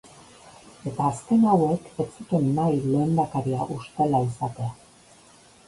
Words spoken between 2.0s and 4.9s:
ez zuten nahi lehendakaria ustela izatea.